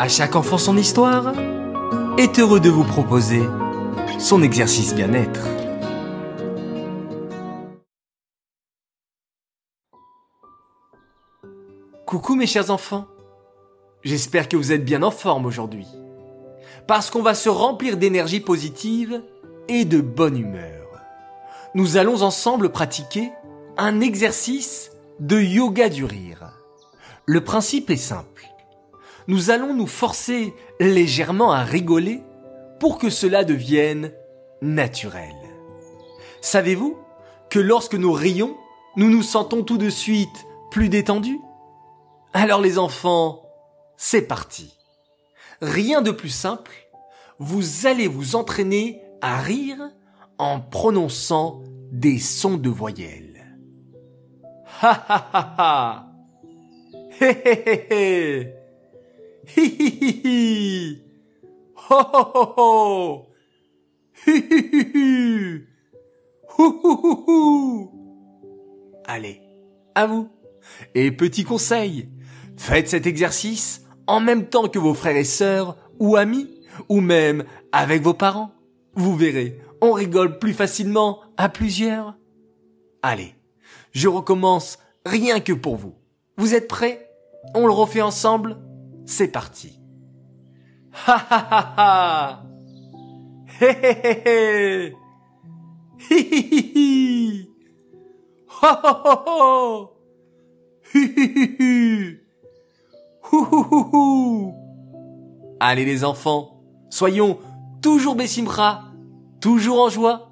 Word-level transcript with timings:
À 0.00 0.08
chaque 0.08 0.34
enfant 0.34 0.56
son 0.56 0.78
histoire 0.78 1.34
est 2.16 2.38
heureux 2.38 2.58
de 2.58 2.70
vous 2.70 2.84
proposer 2.84 3.42
son 4.18 4.42
exercice 4.42 4.94
bien-être. 4.94 5.46
Coucou 12.06 12.34
mes 12.34 12.46
chers 12.46 12.70
enfants, 12.70 13.08
j'espère 14.02 14.48
que 14.48 14.56
vous 14.56 14.72
êtes 14.72 14.86
bien 14.86 15.02
en 15.02 15.10
forme 15.10 15.44
aujourd'hui, 15.44 15.86
parce 16.86 17.10
qu'on 17.10 17.20
va 17.20 17.34
se 17.34 17.50
remplir 17.50 17.98
d'énergie 17.98 18.40
positive 18.40 19.22
et 19.68 19.84
de 19.84 20.00
bonne 20.00 20.38
humeur. 20.38 20.88
Nous 21.74 21.98
allons 21.98 22.22
ensemble 22.22 22.70
pratiquer 22.70 23.30
un 23.76 24.00
exercice 24.00 24.92
de 25.18 25.38
yoga 25.38 25.90
du 25.90 26.06
rire. 26.06 26.54
Le 27.26 27.44
principe 27.44 27.90
est 27.90 27.96
simple. 27.96 28.49
Nous 29.30 29.50
allons 29.50 29.74
nous 29.74 29.86
forcer 29.86 30.52
légèrement 30.80 31.52
à 31.52 31.62
rigoler 31.62 32.20
pour 32.80 32.98
que 32.98 33.10
cela 33.10 33.44
devienne 33.44 34.12
naturel. 34.60 35.36
Savez-vous 36.40 36.98
que 37.48 37.60
lorsque 37.60 37.94
nous 37.94 38.12
rions, 38.12 38.56
nous 38.96 39.08
nous 39.08 39.22
sentons 39.22 39.62
tout 39.62 39.78
de 39.78 39.88
suite 39.88 40.46
plus 40.72 40.88
détendus? 40.88 41.38
Alors 42.32 42.60
les 42.60 42.76
enfants, 42.76 43.44
c'est 43.96 44.22
parti. 44.22 44.76
Rien 45.62 46.02
de 46.02 46.10
plus 46.10 46.28
simple, 46.28 46.72
vous 47.38 47.86
allez 47.86 48.08
vous 48.08 48.34
entraîner 48.34 49.00
à 49.20 49.38
rire 49.38 49.92
en 50.38 50.58
prononçant 50.58 51.62
des 51.92 52.18
sons 52.18 52.56
de 52.56 52.68
voyelles. 52.68 53.56
Ha 54.82 54.90
ha 54.90 55.30
ha 55.32 55.54
ha 55.56 56.06
Hé 57.20 57.28
hé 57.44 57.62
hé 57.66 57.86
hé 57.90 58.59
Hi 59.56 61.02
Ho 61.90 61.96
ho 62.12 62.42
ho 66.58 67.24
ho 67.26 67.92
Allez, 69.06 69.40
à 69.94 70.06
vous 70.06 70.28
Et 70.94 71.10
petit 71.10 71.44
conseil, 71.44 72.08
faites 72.56 72.88
cet 72.88 73.06
exercice 73.06 73.86
en 74.06 74.20
même 74.20 74.46
temps 74.46 74.68
que 74.68 74.78
vos 74.78 74.94
frères 74.94 75.16
et 75.16 75.24
sœurs 75.24 75.76
ou 75.98 76.16
amis, 76.16 76.60
ou 76.88 77.00
même 77.00 77.44
avec 77.72 78.02
vos 78.02 78.14
parents. 78.14 78.52
Vous 78.94 79.16
verrez, 79.16 79.60
on 79.80 79.92
rigole 79.92 80.38
plus 80.38 80.52
facilement 80.52 81.20
à 81.36 81.48
plusieurs. 81.48 82.16
Allez, 83.02 83.34
je 83.92 84.08
recommence 84.08 84.78
rien 85.04 85.40
que 85.40 85.52
pour 85.52 85.76
vous. 85.76 85.94
Vous 86.36 86.54
êtes 86.54 86.68
prêts? 86.68 87.10
On 87.54 87.66
le 87.66 87.72
refait 87.72 88.02
ensemble? 88.02 88.58
C'est 89.10 89.26
parti. 89.26 89.76
Ha 90.92 91.16
ha 91.30 91.48
ha 91.50 91.74
ha. 91.76 92.44
Hé 93.60 93.70
hé 93.82 93.92
hé 94.24 94.96
Hi 95.98 96.18
hi 96.30 96.40
hi 96.52 96.60
hi. 96.76 97.50
Ho 98.62 98.70
ho 98.84 98.92
ho 99.04 99.14
ho. 99.26 99.90
Hu 100.94 101.02
hu 101.16 101.26
hu 101.34 101.44
hu. 101.58 102.20
Hou 103.32 103.44
hou 103.50 103.64
hou 103.72 103.84
hou 103.92 104.54
Allez 105.58 105.84
les 105.84 106.04
enfants, 106.04 106.62
soyons 106.88 107.40
toujours 107.82 108.14
Bessimra, 108.14 108.84
toujours 109.40 109.80
en 109.80 109.88
joie 109.88 110.29